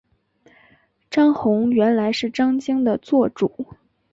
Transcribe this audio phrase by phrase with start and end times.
[1.11, 3.67] 张宏原来是张鲸的座主。